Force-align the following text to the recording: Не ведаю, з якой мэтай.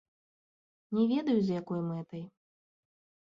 Не 0.99 1.03
ведаю, 1.11 1.37
з 1.49 1.59
якой 1.61 1.81
мэтай. 1.89 2.23